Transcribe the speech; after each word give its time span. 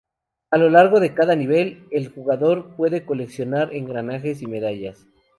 A 0.49 0.57
lo 0.57 0.67
largo 0.71 0.99
de 0.99 1.13
cada 1.13 1.35
nivel, 1.35 1.85
el 1.91 2.09
jugador 2.09 2.75
puede 2.75 3.05
coleccionar 3.05 3.71
engranajes 3.71 4.41
y 4.41 4.47
medallas. 4.47 5.05